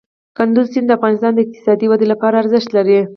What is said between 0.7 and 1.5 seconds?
سیند د افغانستان د